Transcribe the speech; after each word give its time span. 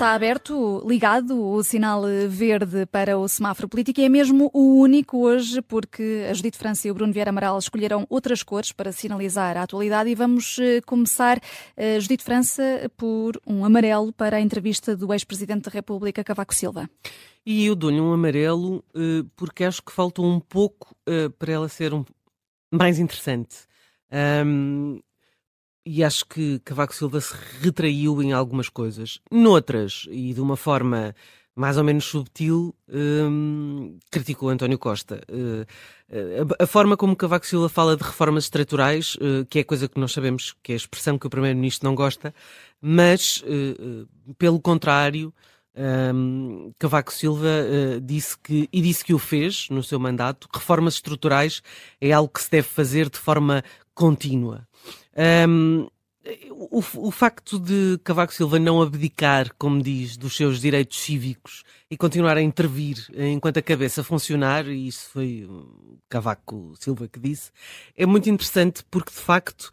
está 0.00 0.14
aberto, 0.14 0.82
ligado, 0.88 1.38
o 1.38 1.62
sinal 1.62 2.04
verde 2.26 2.86
para 2.86 3.18
o 3.18 3.28
semáforo 3.28 3.68
político. 3.68 4.00
E 4.00 4.04
é 4.04 4.08
mesmo 4.08 4.50
o 4.54 4.80
único 4.80 5.18
hoje, 5.18 5.60
porque 5.60 6.26
a 6.26 6.32
Judite 6.32 6.56
França 6.56 6.88
e 6.88 6.90
o 6.90 6.94
Bruno 6.94 7.12
Vieira 7.12 7.28
Amaral 7.28 7.58
escolheram 7.58 8.06
outras 8.08 8.42
cores 8.42 8.72
para 8.72 8.92
sinalizar 8.92 9.58
a 9.58 9.62
atualidade. 9.62 10.08
E 10.08 10.14
vamos 10.14 10.58
eh, 10.58 10.80
começar, 10.86 11.36
uh, 11.36 12.00
Judite 12.00 12.24
França, 12.24 12.90
por 12.96 13.38
um 13.46 13.62
amarelo 13.62 14.10
para 14.10 14.38
a 14.38 14.40
entrevista 14.40 14.96
do 14.96 15.12
ex-presidente 15.12 15.64
da 15.64 15.70
República, 15.70 16.24
Cavaco 16.24 16.54
Silva. 16.54 16.88
E 17.44 17.66
eu 17.66 17.74
dou-lhe 17.74 18.00
um 18.00 18.10
amarelo 18.10 18.82
uh, 18.96 19.28
porque 19.36 19.64
acho 19.64 19.82
que 19.82 19.92
faltou 19.92 20.24
um 20.24 20.40
pouco 20.40 20.96
para 21.38 21.52
ela 21.52 21.68
ser 21.68 21.92
um... 21.92 22.06
mais 22.72 22.98
interessante. 22.98 23.54
Um, 24.10 24.98
e 25.84 26.04
acho 26.04 26.26
que 26.26 26.58
Cavaco 26.60 26.94
Silva 26.94 27.20
se 27.20 27.34
retraiu 27.60 28.22
em 28.22 28.32
algumas 28.32 28.68
coisas. 28.68 29.20
Noutras, 29.30 30.06
e 30.10 30.34
de 30.34 30.40
uma 30.40 30.56
forma 30.56 31.14
mais 31.60 31.76
ou 31.76 31.84
menos 31.84 32.04
subtil, 32.04 32.74
hum, 32.88 33.98
criticou 34.10 34.48
António 34.48 34.78
Costa. 34.78 35.20
Uh, 35.28 35.66
a, 36.58 36.64
a, 36.64 36.66
forma 36.66 36.96
como 36.96 37.16
Cavaco 37.16 37.46
Silva 37.46 37.68
fala 37.68 37.96
de 37.96 38.02
reformas 38.02 38.44
estruturais, 38.44 39.16
uh, 39.16 39.44
que 39.46 39.58
é 39.58 39.64
coisa 39.64 39.88
que 39.88 40.00
nós 40.00 40.12
sabemos 40.12 40.54
que 40.62 40.72
é 40.72 40.74
a 40.74 40.76
expressão 40.76 41.18
que 41.18 41.26
o 41.26 41.30
Primeiro-Ministro 41.30 41.86
não 41.86 41.94
gosta, 41.94 42.34
mas, 42.80 43.42
uh, 43.42 44.08
pelo 44.38 44.60
contrário, 44.60 45.34
um, 46.14 46.72
Cavaco 46.78 47.12
Silva 47.12 47.48
disse 48.02 48.38
que, 48.38 48.68
e 48.72 48.80
disse 48.80 49.04
que 49.04 49.14
o 49.14 49.18
fez 49.18 49.68
no 49.70 49.82
seu 49.82 50.00
mandato, 50.00 50.48
reformas 50.52 50.94
estruturais 50.94 51.62
é 52.00 52.10
algo 52.10 52.32
que 52.32 52.42
se 52.42 52.50
deve 52.50 52.68
fazer 52.68 53.08
de 53.08 53.18
forma 53.18 53.62
contínua. 53.94 54.66
Um, 55.20 55.86
o, 56.50 56.78
o, 56.78 57.10
facto 57.10 57.58
de 57.58 57.98
Cavaco 58.04 58.32
Silva 58.32 58.58
não 58.58 58.80
abdicar, 58.80 59.50
como 59.58 59.82
diz, 59.82 60.16
dos 60.16 60.36
seus 60.36 60.60
direitos 60.60 61.00
cívicos 61.00 61.62
e 61.90 61.96
continuar 61.96 62.36
a 62.36 62.42
intervir 62.42 63.06
enquanto 63.14 63.58
a 63.58 63.62
cabeça 63.62 64.04
funcionar, 64.04 64.66
e 64.66 64.86
isso 64.86 65.08
foi 65.10 65.48
Cavaco 66.08 66.74
Silva 66.78 67.08
que 67.08 67.18
disse, 67.18 67.50
é 67.96 68.04
muito 68.06 68.28
interessante 68.28 68.84
porque, 68.90 69.10
de 69.10 69.18
facto, 69.18 69.70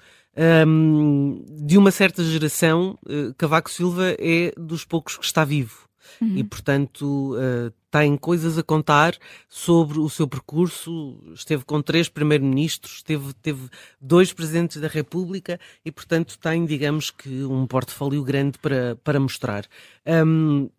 um, 0.68 1.44
de 1.66 1.78
uma 1.78 1.92
certa 1.92 2.24
geração, 2.24 2.98
uh, 3.06 3.34
Cavaco 3.38 3.70
Silva 3.70 4.16
é 4.20 4.54
dos 4.58 4.86
poucos 4.86 5.18
que 5.18 5.26
está 5.26 5.44
vivo. 5.44 5.87
Uhum. 6.22 6.38
E, 6.38 6.44
portanto, 6.44 7.36
uh, 7.36 7.72
tem 7.92 8.16
coisas 8.18 8.58
a 8.58 8.64
contar 8.64 9.16
sobre 9.50 10.00
o 10.00 10.10
seu 10.10 10.28
percurso. 10.28 11.20
Esteve 11.34 11.64
com 11.66 11.82
três 11.82 12.10
primeiros-ministros, 12.10 13.02
teve, 13.04 13.34
teve 13.36 13.70
dois 14.00 14.34
presidentes 14.34 14.80
da 14.82 14.88
República 14.88 15.60
e, 15.84 15.92
portanto, 15.92 16.38
tem, 16.40 16.66
digamos 16.66 17.10
que, 17.10 17.44
um 17.44 17.66
portfólio 17.66 18.24
grande 18.24 18.58
para, 18.60 18.96
para 19.04 19.20
mostrar. 19.20 19.66
Um, 20.06 20.70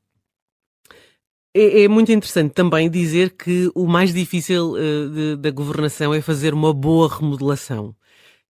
é, 1.55 1.83
é, 1.83 1.89
muito 1.89 2.13
interessante 2.13 2.53
também 2.53 2.89
dizer 2.91 3.31
que 3.31 3.71
o 3.75 3.87
mais 3.87 4.13
difícil 4.13 4.75
uh, 4.75 5.37
da 5.37 5.51
governação 5.51 6.15
é 6.15 6.21
fazer 6.21 6.55
uma 6.55 6.73
boa 6.73 7.09
remodelação. 7.09 7.97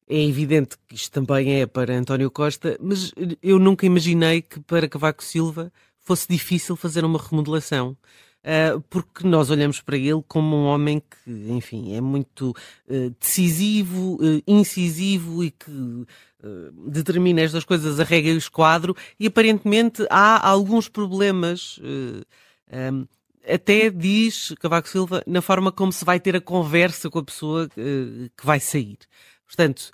É 0.09 0.21
evidente 0.23 0.77
que 0.87 0.95
isto 0.95 1.11
também 1.11 1.61
é 1.61 1.65
para 1.65 1.93
António 1.93 2.31
Costa, 2.31 2.77
mas 2.81 3.13
eu 3.43 3.59
nunca 3.59 3.85
imaginei 3.85 4.41
que 4.41 4.59
para 4.61 4.87
Cavaco 4.87 5.23
Silva 5.23 5.71
fosse 6.07 6.27
difícil 6.29 6.75
fazer 6.75 7.03
uma 7.03 7.19
remodelação. 7.19 7.97
Uh, 8.37 8.79
porque 8.89 9.27
nós 9.27 9.49
olhamos 9.49 9.81
para 9.81 9.97
ele 9.97 10.23
como 10.25 10.55
um 10.55 10.65
homem 10.67 11.01
que, 11.01 11.51
enfim, 11.51 11.95
é 11.95 11.99
muito 11.99 12.51
uh, 12.51 13.09
decisivo, 13.19 14.15
uh, 14.15 14.41
incisivo 14.47 15.43
e 15.43 15.51
que 15.51 16.05
determina 16.87 17.41
estas 17.41 17.65
coisas 17.65 17.99
a 17.99 18.03
regra 18.03 18.31
e 18.31 18.35
o 18.35 18.37
esquadro, 18.37 18.95
e 19.19 19.27
aparentemente 19.27 20.05
há 20.09 20.47
alguns 20.47 20.87
problemas. 20.87 21.77
Um, 21.81 23.05
até 23.45 23.89
diz 23.89 24.53
Cavaco 24.59 24.87
Silva 24.87 25.23
na 25.25 25.41
forma 25.41 25.71
como 25.71 25.91
se 25.91 26.05
vai 26.05 26.19
ter 26.19 26.35
a 26.35 26.41
conversa 26.41 27.09
com 27.09 27.19
a 27.19 27.23
pessoa 27.23 27.67
que 27.69 28.45
vai 28.45 28.59
sair. 28.59 28.99
Portanto, 29.45 29.91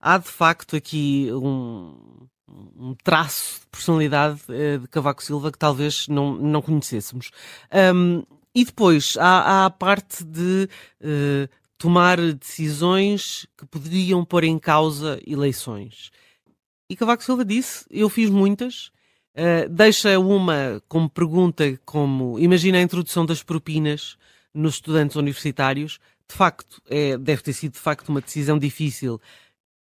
há 0.00 0.18
de 0.18 0.28
facto 0.28 0.76
aqui 0.76 1.28
um, 1.32 2.28
um 2.76 2.94
traço 3.02 3.60
de 3.60 3.66
personalidade 3.66 4.40
uh, 4.48 4.78
de 4.78 4.88
Cavaco 4.88 5.22
Silva 5.22 5.52
que 5.52 5.58
talvez 5.58 6.08
não, 6.08 6.34
não 6.34 6.62
conhecêssemos. 6.62 7.30
Um, 7.94 8.22
e 8.54 8.64
depois 8.64 9.16
há, 9.18 9.40
há, 9.40 9.66
a 9.66 9.70
parte 9.70 10.24
de 10.24 10.68
uh, 11.00 11.48
tomar 11.76 12.18
decisões 12.32 13.46
que 13.56 13.66
poderiam 13.66 14.24
pôr 14.24 14.44
em 14.44 14.58
causa 14.58 15.20
eleições. 15.26 16.10
E 16.90 16.96
Cavaco 16.96 17.22
Silva 17.22 17.44
disse: 17.44 17.84
Eu 17.90 18.08
fiz 18.08 18.30
muitas. 18.30 18.90
Uh, 19.34 19.68
deixa 19.70 20.18
uma 20.18 20.82
como 20.88 21.08
pergunta, 21.08 21.78
como 21.84 22.38
imagina 22.38 22.78
a 22.78 22.82
introdução 22.82 23.24
das 23.24 23.42
propinas 23.42 24.16
nos 24.52 24.74
estudantes 24.74 25.16
universitários. 25.16 26.00
De 26.28 26.34
facto, 26.34 26.82
é, 26.90 27.16
deve 27.16 27.42
ter 27.42 27.52
sido 27.54 27.72
de 27.72 27.78
facto 27.78 28.08
uma 28.10 28.20
decisão 28.20 28.58
difícil 28.58 29.20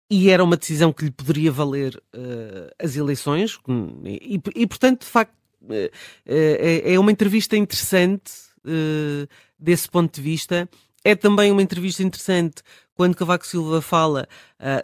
e 0.10 0.30
era 0.30 0.44
uma 0.44 0.58
decisão 0.58 0.92
que 0.92 1.06
lhe 1.06 1.12
poderia 1.12 1.52
valer 1.52 1.96
uh, 2.16 2.74
as 2.82 2.96
eleições, 2.96 3.60
e, 4.04 4.42
e, 4.56 4.68
portanto, 4.68 5.02
de 5.02 5.08
facto, 5.08 5.36
uh, 5.62 5.90
é 6.26 6.98
uma 6.98 7.12
entrevista 7.12 7.56
interessante 7.56 8.32
uh, 8.66 9.28
desse 9.58 9.88
ponto 9.88 10.16
de 10.16 10.22
vista. 10.22 10.68
É 11.04 11.16
também 11.16 11.52
uma 11.52 11.62
entrevista 11.62 12.02
interessante 12.02 12.62
quando 12.94 13.16
Cavaco 13.16 13.48
Silva 13.48 13.82
fala 13.82 14.28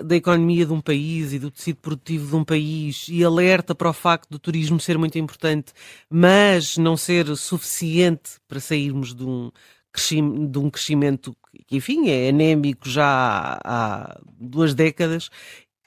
da 0.05 0.15
economia 0.15 0.65
de 0.65 0.71
um 0.71 0.79
país 0.79 1.33
e 1.33 1.39
do 1.39 1.51
tecido 1.51 1.81
produtivo 1.81 2.29
de 2.29 2.35
um 2.37 2.45
país 2.45 3.07
e 3.09 3.21
alerta 3.21 3.75
para 3.75 3.89
o 3.89 3.93
facto 3.93 4.29
do 4.29 4.39
turismo 4.39 4.79
ser 4.79 4.97
muito 4.97 5.19
importante, 5.19 5.73
mas 6.09 6.77
não 6.77 6.95
ser 6.95 7.35
suficiente 7.35 8.39
para 8.47 8.61
sairmos 8.61 9.13
de 9.13 9.25
um, 9.25 9.51
de 10.49 10.59
um 10.59 10.69
crescimento 10.69 11.35
que, 11.67 11.77
enfim, 11.77 12.09
é 12.09 12.29
anémico 12.29 12.87
já 12.87 13.59
há, 13.63 14.19
duas 14.39 14.73
décadas 14.73 15.29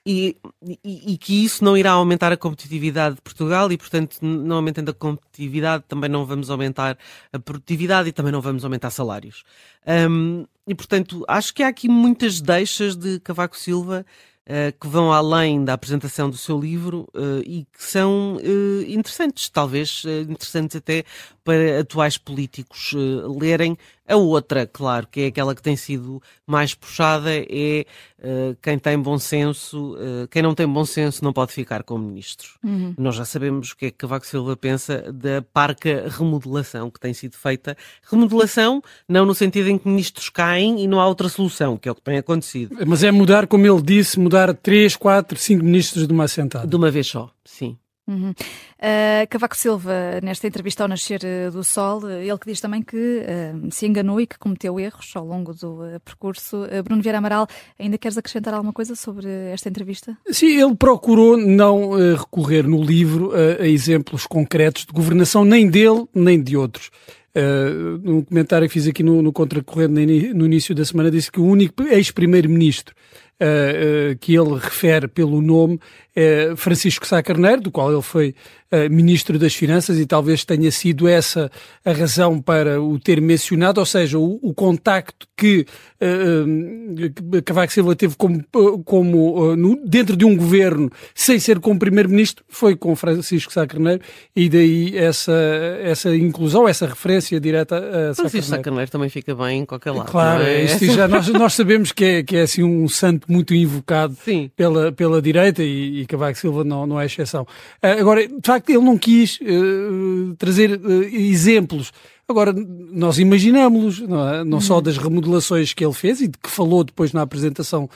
e, 0.06 0.36
e, 0.62 1.12
e, 1.12 1.18
que 1.18 1.44
isso 1.44 1.62
não 1.62 1.76
irá 1.76 1.90
aumentar 1.90 2.32
a 2.32 2.36
competitividade 2.36 3.16
de 3.16 3.20
Portugal 3.20 3.70
e, 3.70 3.76
portanto, 3.76 4.16
não 4.22 4.56
aumentando 4.56 4.90
a 4.90 4.94
competitividade, 4.94 5.84
também 5.86 6.08
não 6.08 6.24
vamos 6.24 6.48
aumentar 6.48 6.96
a 7.30 7.38
produtividade 7.38 8.08
e 8.08 8.12
também 8.12 8.32
não 8.32 8.40
vamos 8.40 8.64
aumentar 8.64 8.90
salários. 8.90 9.44
Um, 9.86 10.46
e, 10.66 10.74
portanto, 10.74 11.24
acho 11.28 11.52
que 11.54 11.62
há 11.62 11.68
aqui 11.68 11.88
muitas 11.88 12.40
deixas 12.40 12.96
de 12.96 13.20
Cavaco 13.20 13.56
Silva 13.56 14.06
uh, 14.48 14.78
que 14.80 14.88
vão 14.88 15.12
além 15.12 15.62
da 15.62 15.74
apresentação 15.74 16.30
do 16.30 16.36
seu 16.36 16.58
livro 16.58 17.06
uh, 17.14 17.40
e 17.44 17.66
que 17.70 17.84
são 17.84 18.36
uh, 18.36 18.82
interessantes, 18.88 19.48
talvez 19.50 20.04
interessantes 20.28 20.76
até 20.76 21.04
para 21.44 21.80
atuais 21.80 22.16
políticos 22.16 22.94
lerem. 23.38 23.76
A 24.08 24.16
outra, 24.16 24.66
claro, 24.66 25.06
que 25.10 25.20
é 25.20 25.26
aquela 25.26 25.54
que 25.54 25.62
tem 25.62 25.76
sido 25.76 26.22
mais 26.46 26.74
puxada, 26.74 27.30
é 27.30 27.84
uh, 28.18 28.56
quem 28.62 28.78
tem 28.78 28.98
bom 28.98 29.18
senso, 29.18 29.94
uh, 29.94 30.26
quem 30.30 30.40
não 30.42 30.54
tem 30.54 30.66
bom 30.66 30.84
senso 30.84 31.22
não 31.22 31.32
pode 31.32 31.52
ficar 31.52 31.82
como 31.82 32.06
ministro. 32.06 32.48
Uhum. 32.64 32.94
Nós 32.96 33.16
já 33.16 33.24
sabemos 33.24 33.72
o 33.72 33.76
que 33.76 33.86
é 33.86 33.90
que 33.90 33.98
Cavaco 33.98 34.26
Silva 34.26 34.56
pensa 34.56 35.12
da 35.12 35.42
parca 35.42 36.08
remodelação 36.08 36.90
que 36.90 36.98
tem 36.98 37.12
sido 37.12 37.36
feita. 37.36 37.76
Remodelação, 38.10 38.82
não 39.06 39.26
no 39.26 39.34
sentido 39.34 39.68
em 39.68 39.76
que 39.76 39.86
ministros 39.86 40.30
caem 40.30 40.82
e 40.82 40.88
não 40.88 41.00
há 41.00 41.06
outra 41.06 41.28
solução, 41.28 41.76
que 41.76 41.88
é 41.88 41.92
o 41.92 41.94
que 41.94 42.02
tem 42.02 42.16
acontecido. 42.16 42.76
Mas 42.86 43.02
é 43.02 43.10
mudar, 43.10 43.46
como 43.46 43.66
ele 43.66 43.82
disse, 43.82 44.18
mudar 44.18 44.54
três, 44.54 44.96
quatro, 44.96 45.38
cinco 45.38 45.64
ministros 45.64 46.06
de 46.06 46.12
uma 46.12 46.24
assentada. 46.24 46.66
De 46.66 46.76
uma 46.76 46.90
vez 46.90 47.06
só, 47.06 47.30
sim. 47.44 47.76
Uhum. 48.08 48.30
Uh, 48.30 49.28
Cavaco 49.28 49.54
Silva, 49.54 50.18
nesta 50.22 50.46
entrevista 50.46 50.82
ao 50.82 50.88
Nascer 50.88 51.20
eh, 51.22 51.50
do 51.50 51.62
Sol, 51.62 52.08
eh, 52.08 52.24
ele 52.26 52.38
que 52.38 52.46
diz 52.46 52.58
também 52.58 52.82
que 52.82 52.96
uh, 52.96 53.70
se 53.70 53.86
enganou 53.86 54.18
e 54.18 54.26
que 54.26 54.38
cometeu 54.38 54.80
erros 54.80 55.12
ao 55.14 55.26
longo 55.26 55.52
do 55.52 55.82
uh, 55.82 56.00
percurso. 56.02 56.64
Bruno 56.82 57.02
Vieira 57.02 57.18
Amaral, 57.18 57.46
ainda 57.78 57.98
queres 57.98 58.16
acrescentar 58.16 58.54
alguma 58.54 58.72
coisa 58.72 58.96
sobre 58.96 59.28
esta 59.52 59.68
entrevista? 59.68 60.16
Sim, 60.30 60.58
ele 60.58 60.74
procurou 60.74 61.36
não 61.36 61.90
recorrer 62.16 62.66
no 62.66 62.82
livro 62.82 63.32
a, 63.34 63.66
exemplos 63.66 64.26
concretos 64.26 64.86
de 64.86 64.92
governação, 64.92 65.44
nem 65.44 65.68
dele, 65.68 66.06
nem 66.14 66.42
de 66.42 66.56
outros. 66.56 66.90
Uh, 67.36 67.98
num 68.02 68.22
comentário 68.22 68.66
que 68.66 68.72
fiz 68.72 68.88
aqui 68.88 69.02
no, 69.02 69.20
no 69.20 69.32
Contracorrente 69.32 70.32
no 70.32 70.46
início 70.46 70.74
da 70.74 70.84
semana, 70.84 71.10
disse 71.10 71.30
que 71.30 71.38
o 71.38 71.44
único 71.44 71.82
ex-primeiro-ministro 71.82 72.94
uh, 73.40 74.16
que 74.18 74.34
ele 74.34 74.54
refere 74.58 75.08
pelo 75.08 75.40
nome 75.40 75.80
é 76.20 76.56
Francisco 76.56 77.06
Sá 77.06 77.22
Carneiro, 77.22 77.60
do 77.60 77.70
qual 77.70 77.92
ele 77.92 78.02
foi 78.02 78.34
uh, 78.72 78.92
Ministro 78.92 79.38
das 79.38 79.54
Finanças 79.54 80.00
e 80.00 80.04
talvez 80.04 80.44
tenha 80.44 80.68
sido 80.72 81.06
essa 81.06 81.48
a 81.84 81.92
razão 81.92 82.40
para 82.40 82.82
o 82.82 82.98
ter 82.98 83.20
mencionado, 83.20 83.78
ou 83.78 83.86
seja, 83.86 84.18
o, 84.18 84.36
o 84.42 84.52
contacto 84.52 85.28
que 85.36 85.64
uh, 86.02 87.42
Cavaco 87.44 87.72
Silva 87.72 87.94
teve 87.94 88.16
como, 88.16 88.42
como 88.84 89.54
no, 89.54 89.76
dentro 89.86 90.16
de 90.16 90.24
um 90.24 90.36
governo, 90.36 90.90
sem 91.14 91.38
ser 91.38 91.60
como 91.60 91.78
Primeiro-Ministro, 91.78 92.44
foi 92.48 92.74
com 92.74 92.96
Francisco 92.96 93.52
Sá 93.52 93.64
Carneiro 93.64 94.02
e 94.34 94.48
daí 94.48 94.96
essa, 94.96 95.32
essa 95.80 96.16
inclusão, 96.16 96.68
essa 96.68 96.88
referência 96.88 97.38
direta 97.38 97.78
a 97.78 98.14
Sá 98.14 98.22
Francisco 98.22 98.50
Sá 98.50 98.58
Carneiro 98.58 98.90
também 98.90 99.08
fica 99.08 99.36
bem 99.36 99.60
em 99.60 99.64
qualquer 99.64 99.92
lado. 99.92 100.10
Claro, 100.10 100.42
é? 100.42 100.64
isto 100.64 100.84
já 100.86 101.06
nós, 101.06 101.28
nós 101.28 101.54
sabemos 101.54 101.92
que 101.92 102.04
é, 102.04 102.22
que 102.24 102.36
é 102.36 102.42
assim 102.42 102.64
um 102.64 102.88
santo 102.88 103.27
muito 103.28 103.54
invocado 103.54 104.16
pela, 104.56 104.90
pela 104.90 105.22
direita 105.22 105.62
e, 105.62 106.00
e 106.00 106.06
Cavaco 106.06 106.38
Silva 106.38 106.64
não, 106.64 106.86
não 106.86 107.00
é 107.00 107.06
exceção. 107.06 107.42
Uh, 107.82 108.00
agora, 108.00 108.26
de 108.26 108.34
facto, 108.44 108.70
ele 108.70 108.84
não 108.84 108.96
quis 108.96 109.38
uh, 109.40 110.34
trazer 110.36 110.80
exemplos. 111.12 111.92
Agora, 112.26 112.52
nós 112.52 113.18
imaginamos-los, 113.18 114.00
não, 114.00 114.28
é? 114.28 114.44
não 114.44 114.60
só 114.60 114.76
uhum. 114.76 114.82
das 114.82 114.98
remodelações 114.98 115.72
que 115.72 115.84
ele 115.84 115.94
fez 115.94 116.20
e 116.20 116.28
de 116.28 116.36
que 116.38 116.50
falou 116.50 116.84
depois 116.84 117.12
na 117.12 117.22
apresentação 117.22 117.88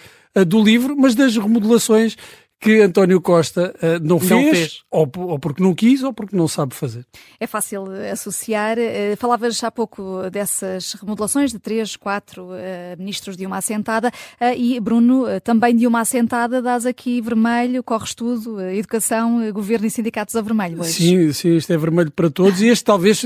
do 0.47 0.63
livro, 0.63 0.97
mas 0.97 1.15
das 1.15 1.37
remodelações 1.37 2.17
que 2.63 2.81
António 2.81 3.21
Costa 3.21 3.75
uh, 3.83 4.07
não, 4.07 4.21
fez, 4.21 4.31
não 4.31 4.51
fez. 4.53 4.83
Ou, 4.89 5.11
ou, 5.17 5.39
porque 5.39 5.61
não 5.61 5.75
quis 5.75 6.05
ou 6.05 6.13
porque 6.13 6.37
não 6.37 6.47
sabe 6.47 6.77
fazer. 6.77 7.05
É 7.41 7.47
fácil 7.47 7.87
associar. 8.13 8.79
Uh, 8.79 9.17
falavas 9.17 9.63
há 9.65 9.71
pouco 9.71 10.31
dessas 10.31 10.93
remodelações 10.93 11.51
de 11.51 11.59
três, 11.59 11.97
quatro 11.97 12.45
uh, 12.45 12.97
ministros 12.97 13.37
de 13.37 13.45
uma 13.45 13.57
assentada 13.59 14.13
e, 14.57 14.79
Bruno, 14.79 15.25
também 15.41 15.75
de 15.75 15.87
uma 15.87 16.01
assentada 16.01 16.63
dás 16.63 16.87
aqui 16.87 17.21
vermelho, 17.21 17.83
corres 17.83 18.15
tudo, 18.15 18.61
educação, 18.61 19.51
governo 19.53 19.87
e 19.87 19.91
sindicatos 19.91 20.37
a 20.37 20.41
vermelho 20.41 20.81
hoje. 20.81 20.93
Sim, 20.93 21.33
sim, 21.33 21.57
este 21.57 21.73
é 21.73 21.77
vermelho 21.77 22.13
para 22.13 22.31
todos 22.31 22.61
e 22.61 22.69
este 22.69 22.85
talvez, 22.85 23.23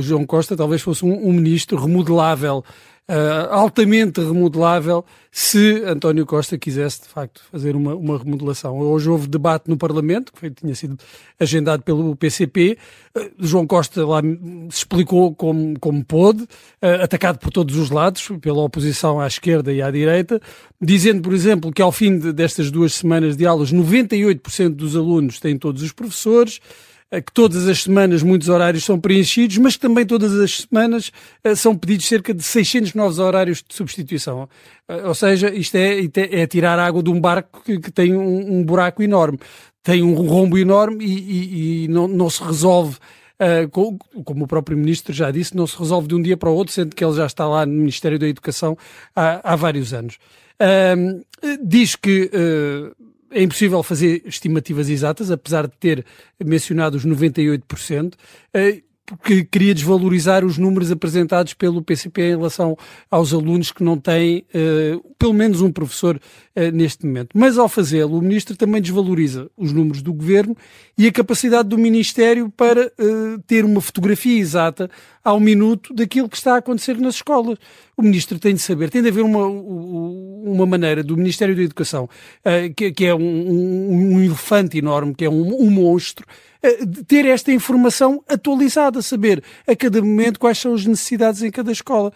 João 0.00 0.24
Costa, 0.24 0.56
talvez 0.56 0.82
fosse 0.82 1.04
um, 1.04 1.28
um 1.28 1.32
ministro 1.32 1.76
remodelável 1.76 2.64
uh, 3.08 3.52
altamente 3.52 4.20
remodelável 4.20 5.04
se 5.30 5.82
António 5.84 6.24
Costa 6.24 6.56
quisesse, 6.56 7.02
de 7.02 7.08
facto, 7.08 7.42
fazer 7.50 7.76
uma, 7.76 7.94
uma 7.94 8.18
remodelação. 8.18 8.78
Hoje 8.78 9.10
houve 9.10 9.28
debate 9.28 9.68
no 9.68 9.76
Parlamento, 9.76 10.32
que 10.32 10.38
foi, 10.38 10.50
tinha 10.50 10.74
sido 10.74 10.98
agendado 11.38 11.82
pelo 11.82 12.16
PCP. 12.16 12.78
Uh, 13.14 13.20
eh, 13.20 13.30
João 13.38 13.66
Costa 13.66 14.06
lá 14.06 14.20
se 14.22 14.78
explicou 14.78 15.34
como, 15.34 15.78
como 15.78 16.04
pôde, 16.04 16.42
uh, 16.42 17.02
atacado 17.02 17.38
por 17.38 17.50
todos 17.50 17.76
os 17.76 17.90
lados, 17.90 18.28
pela 18.40 18.62
oposição 18.62 19.20
à 19.20 19.26
esquerda 19.26 19.72
e 19.72 19.82
à 19.82 19.90
direita, 19.90 20.40
dizendo, 20.80 21.22
por 21.22 21.34
exemplo, 21.34 21.72
que 21.72 21.82
ao 21.82 21.92
fim 21.92 22.18
de, 22.18 22.32
destas 22.32 22.70
duas 22.70 22.94
semanas 22.94 23.36
de 23.36 23.46
aulas, 23.46 23.72
98% 23.72 24.70
dos 24.70 24.96
alunos 24.96 25.38
têm 25.38 25.58
todos 25.58 25.82
os 25.82 25.92
professores, 25.92 26.60
que 27.10 27.32
todas 27.32 27.68
as 27.68 27.82
semanas 27.82 28.22
muitos 28.22 28.48
horários 28.48 28.84
são 28.84 28.98
preenchidos, 28.98 29.56
mas 29.58 29.76
que 29.76 29.80
também 29.80 30.04
todas 30.04 30.32
as 30.40 30.66
semanas 30.68 31.12
eh, 31.44 31.54
são 31.54 31.76
pedidos 31.76 32.06
cerca 32.06 32.34
de 32.34 32.42
600 32.42 32.94
novos 32.94 33.18
horários 33.18 33.62
de 33.66 33.74
substituição. 33.74 34.48
Eh, 34.88 35.06
ou 35.06 35.14
seja, 35.14 35.54
isto 35.54 35.76
é, 35.76 36.00
é 36.16 36.46
tirar 36.46 36.78
água 36.78 37.02
de 37.02 37.10
um 37.10 37.20
barco 37.20 37.62
que, 37.64 37.78
que 37.78 37.92
tem 37.92 38.14
um, 38.14 38.58
um, 38.58 38.64
buraco 38.64 39.02
enorme, 39.02 39.38
tem 39.84 40.02
um 40.02 40.14
rombo 40.14 40.58
enorme 40.58 41.04
e, 41.04 41.18
e, 41.18 41.84
e 41.84 41.88
não, 41.88 42.08
não, 42.08 42.28
se 42.28 42.42
resolve. 42.42 42.96
Uh, 43.38 43.68
como 44.24 44.44
o 44.44 44.48
próprio 44.48 44.78
Ministro 44.78 45.12
já 45.12 45.30
disse, 45.30 45.54
não 45.54 45.66
se 45.66 45.78
resolve 45.78 46.08
de 46.08 46.14
um 46.14 46.22
dia 46.22 46.38
para 46.38 46.48
o 46.48 46.54
outro, 46.54 46.72
sendo 46.72 46.96
que 46.96 47.04
ele 47.04 47.14
já 47.14 47.26
está 47.26 47.46
lá 47.46 47.66
no 47.66 47.72
Ministério 47.72 48.18
da 48.18 48.26
Educação 48.26 48.78
há, 49.14 49.52
há 49.52 49.54
vários 49.54 49.92
anos. 49.92 50.16
Uh, 50.58 51.22
diz 51.62 51.94
que 51.96 52.30
uh, 52.32 52.96
é 53.30 53.42
impossível 53.42 53.82
fazer 53.82 54.22
estimativas 54.24 54.88
exatas, 54.88 55.30
apesar 55.30 55.66
de 55.66 55.76
ter 55.78 56.04
mencionado 56.44 56.96
os 56.96 57.06
98% 57.06 58.14
porque 59.06 59.44
queria 59.44 59.72
desvalorizar 59.72 60.44
os 60.44 60.58
números 60.58 60.90
apresentados 60.90 61.54
pelo 61.54 61.80
PCP 61.80 62.22
em 62.22 62.36
relação 62.36 62.76
aos 63.08 63.32
alunos 63.32 63.70
que 63.70 63.84
não 63.84 63.96
têm 63.96 64.44
uh, 64.52 65.14
pelo 65.16 65.32
menos 65.32 65.62
um 65.62 65.70
professor 65.70 66.20
uh, 66.56 66.70
neste 66.72 67.06
momento. 67.06 67.28
Mas 67.34 67.58
ao 67.58 67.68
fazê-lo, 67.68 68.18
o 68.18 68.22
Ministro 68.22 68.56
também 68.56 68.80
desvaloriza 68.80 69.50
os 69.56 69.72
números 69.72 70.02
do 70.02 70.12
Governo 70.12 70.56
e 70.96 71.06
a 71.06 71.12
capacidade 71.12 71.68
do 71.68 71.78
Ministério 71.78 72.50
para 72.50 72.86
uh, 72.86 73.38
ter 73.46 73.64
uma 73.64 73.80
fotografia 73.80 74.38
exata 74.38 74.90
ao 75.22 75.38
minuto 75.38 75.92
daquilo 75.94 76.28
que 76.28 76.36
está 76.36 76.54
a 76.54 76.58
acontecer 76.58 76.98
nas 76.98 77.16
escolas. 77.16 77.58
O 77.96 78.02
Ministro 78.02 78.38
tem 78.38 78.54
de 78.54 78.60
saber, 78.60 78.90
tem 78.90 79.02
de 79.02 79.08
haver 79.08 79.22
uma, 79.22 79.46
uma 79.46 80.66
maneira 80.66 81.02
do 81.02 81.16
Ministério 81.16 81.56
da 81.56 81.62
Educação, 81.62 82.08
que, 82.76 82.92
que, 82.92 83.06
é 83.06 83.14
um, 83.14 83.18
um, 83.18 84.14
um, 84.14 84.20
elefante 84.22 84.76
enorme, 84.76 85.14
que 85.14 85.24
é 85.24 85.30
um, 85.30 85.62
um 85.62 85.70
monstro, 85.70 86.26
ter 87.08 87.24
esta 87.24 87.50
informação 87.50 88.22
atualizada, 88.28 89.00
saber 89.00 89.42
a 89.66 89.74
cada 89.74 90.00
momento 90.02 90.38
quais 90.38 90.58
são 90.58 90.74
as 90.74 90.84
necessidades 90.84 91.42
em 91.42 91.50
cada 91.50 91.72
escola. 91.72 92.12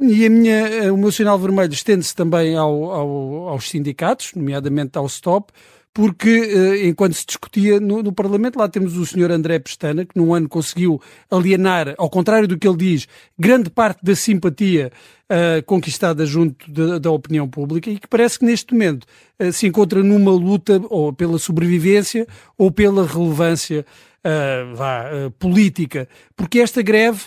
E 0.00 0.26
a 0.26 0.30
minha, 0.30 0.92
o 0.92 0.96
meu 0.96 1.10
sinal 1.10 1.38
vermelho 1.38 1.72
estende-se 1.72 2.14
também 2.14 2.56
ao, 2.56 2.84
ao, 2.84 3.48
aos 3.48 3.68
sindicatos, 3.68 4.32
nomeadamente 4.34 4.96
ao 4.96 5.08
STOP, 5.08 5.52
porque 5.92 6.28
eh, 6.28 6.86
enquanto 6.86 7.14
se 7.14 7.26
discutia 7.26 7.80
no, 7.80 8.04
no, 8.04 8.12
Parlamento, 8.12 8.56
lá 8.56 8.68
temos 8.68 8.96
o 8.96 9.04
senhor 9.04 9.32
André 9.32 9.58
Pestana, 9.58 10.04
que 10.04 10.16
num 10.16 10.32
ano 10.32 10.48
conseguiu 10.48 11.00
alienar, 11.28 11.96
ao 11.98 12.08
contrário 12.08 12.46
do 12.46 12.56
que 12.56 12.68
ele 12.68 12.76
diz, 12.76 13.08
grande 13.36 13.68
parte 13.68 13.98
da 14.04 14.14
simpatia 14.14 14.92
uh, 15.24 15.60
conquistada 15.64 16.24
junto 16.24 16.70
de, 16.70 17.00
da 17.00 17.10
opinião 17.10 17.48
pública 17.48 17.90
e 17.90 17.98
que 17.98 18.06
parece 18.06 18.38
que 18.38 18.44
neste 18.44 18.72
momento 18.72 19.04
se 19.52 19.66
encontra 19.66 20.00
numa 20.00 20.30
luta 20.30 20.80
ou 20.88 21.12
pela 21.12 21.38
sobrevivência 21.38 22.26
ou 22.56 22.70
pela 22.70 23.04
relevância 23.04 23.84
vá, 24.74 25.06
política, 25.38 26.08
porque 26.36 26.58
esta 26.58 26.82
greve 26.82 27.22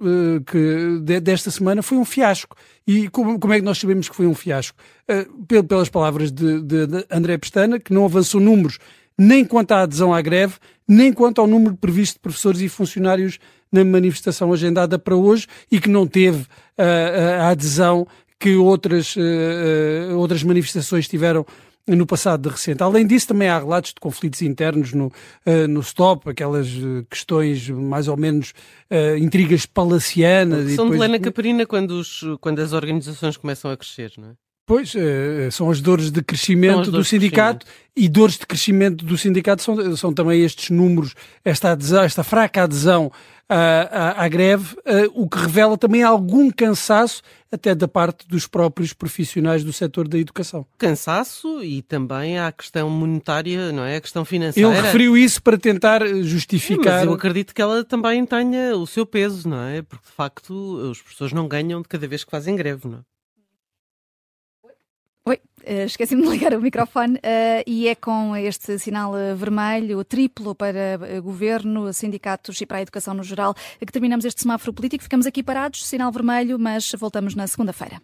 uh, 0.00 0.40
que 0.44 1.00
de, 1.02 1.20
desta 1.20 1.50
semana 1.50 1.82
foi 1.82 1.98
um 1.98 2.04
fiasco. 2.04 2.56
E 2.86 3.08
como, 3.08 3.38
como, 3.38 3.52
é 3.52 3.58
que 3.58 3.64
nós 3.64 3.78
sabemos 3.78 4.08
que 4.08 4.16
foi 4.16 4.26
um 4.26 4.34
fiasco? 4.34 4.78
Uh, 5.08 5.64
pelas 5.64 5.88
palavras 5.88 6.30
de, 6.30 6.60
de, 6.62 6.86
de, 6.86 7.06
André 7.10 7.38
Pestana, 7.38 7.78
que 7.78 7.92
não 7.92 8.04
avançou 8.04 8.40
números 8.40 8.78
nem 9.18 9.44
quanto 9.44 9.72
à 9.72 9.82
adesão 9.82 10.12
à 10.12 10.20
greve, 10.20 10.56
nem 10.86 11.10
quanto 11.10 11.40
ao 11.40 11.46
número 11.46 11.74
previsto 11.74 12.14
de 12.14 12.20
professores 12.20 12.60
e 12.60 12.68
funcionários 12.68 13.38
na 13.72 13.82
manifestação 13.82 14.52
agendada 14.52 14.98
para 14.98 15.16
hoje 15.16 15.46
e 15.72 15.80
que 15.80 15.88
não 15.88 16.06
teve 16.06 16.42
uh, 16.42 17.40
a 17.40 17.48
adesão 17.48 18.06
que 18.38 18.54
outras, 18.54 19.14
outras 20.14 20.42
manifestações 20.42 21.08
tiveram 21.08 21.46
no 21.94 22.06
passado 22.06 22.48
recente. 22.48 22.82
Além 22.82 23.06
disso, 23.06 23.28
também 23.28 23.48
há 23.48 23.58
relatos 23.58 23.90
de 23.90 24.00
conflitos 24.00 24.42
internos 24.42 24.92
no, 24.92 25.06
uh, 25.06 25.68
no 25.68 25.80
stop, 25.80 26.28
aquelas 26.28 26.68
uh, 26.74 27.06
questões 27.08 27.68
mais 27.68 28.08
ou 28.08 28.16
menos 28.16 28.52
uh, 28.90 29.16
intrigas 29.18 29.66
palacianas. 29.66 30.72
São 30.72 30.86
depois... 30.86 30.92
de 30.92 30.98
Lena 30.98 31.18
Caparina 31.20 31.66
quando, 31.66 31.92
os, 31.92 32.24
quando 32.40 32.60
as 32.60 32.72
organizações 32.72 33.36
começam 33.36 33.70
a 33.70 33.76
crescer, 33.76 34.12
não 34.18 34.30
é? 34.30 34.45
Pois, 34.66 34.92
são 35.52 35.70
as 35.70 35.80
dores 35.80 36.10
de 36.10 36.20
crescimento 36.22 36.90
dores 36.90 36.90
do 36.90 37.04
sindicato 37.04 37.64
crescimento. 37.64 37.92
e 37.96 38.08
dores 38.08 38.36
de 38.36 38.46
crescimento 38.46 39.04
do 39.04 39.16
sindicato 39.16 39.62
são, 39.62 39.96
são 39.96 40.12
também 40.12 40.42
estes 40.42 40.70
números, 40.70 41.14
esta, 41.44 41.70
adesão, 41.70 42.02
esta 42.02 42.24
fraca 42.24 42.64
adesão 42.64 43.12
à, 43.48 44.16
à, 44.18 44.24
à 44.24 44.28
greve, 44.28 44.76
o 45.14 45.28
que 45.28 45.38
revela 45.38 45.78
também 45.78 46.02
algum 46.02 46.50
cansaço 46.50 47.22
até 47.50 47.76
da 47.76 47.86
parte 47.86 48.26
dos 48.26 48.48
próprios 48.48 48.92
profissionais 48.92 49.62
do 49.62 49.72
setor 49.72 50.08
da 50.08 50.18
educação. 50.18 50.66
Cansaço 50.76 51.62
e 51.62 51.80
também 51.82 52.36
a 52.36 52.50
questão 52.50 52.90
monetária, 52.90 53.70
não 53.70 53.84
é? 53.84 53.96
A 53.96 54.00
questão 54.00 54.24
financeira. 54.24 54.68
Ele 54.68 54.80
referiu 54.80 55.16
isso 55.16 55.40
para 55.40 55.56
tentar 55.56 56.04
justificar. 56.24 56.96
Mas 56.96 57.04
eu 57.04 57.12
acredito 57.12 57.54
que 57.54 57.62
ela 57.62 57.84
também 57.84 58.26
tenha 58.26 58.76
o 58.76 58.84
seu 58.84 59.06
peso, 59.06 59.48
não 59.48 59.62
é? 59.62 59.80
Porque 59.80 60.06
de 60.06 60.12
facto 60.12 60.50
os 60.50 61.00
professores 61.00 61.32
não 61.32 61.46
ganham 61.46 61.80
de 61.80 61.88
cada 61.88 62.08
vez 62.08 62.24
que 62.24 62.30
fazem 62.32 62.56
greve, 62.56 62.88
não 62.88 62.98
é? 62.98 63.15
Eh, 65.68 65.84
esqueci-me 65.84 66.22
de 66.22 66.28
ligar 66.28 66.54
o 66.54 66.60
microfone 66.60 67.16
uh, 67.16 67.62
e 67.66 67.88
é 67.88 67.96
com 67.96 68.36
este 68.36 68.78
sinal 68.78 69.12
vermelho, 69.34 70.04
triplo 70.04 70.54
para 70.54 71.20
governo, 71.20 71.92
sindicatos 71.92 72.60
e 72.60 72.66
para 72.66 72.78
a 72.78 72.82
educação 72.82 73.14
no 73.14 73.24
geral, 73.24 73.52
que 73.80 73.92
terminamos 73.92 74.24
este 74.24 74.42
semáforo 74.42 74.72
político. 74.72 75.02
Ficamos 75.02 75.26
aqui 75.26 75.42
parados, 75.42 75.84
sinal 75.84 76.12
vermelho, 76.12 76.56
mas 76.56 76.92
voltamos 76.92 77.34
na 77.34 77.48
segunda-feira. 77.48 78.00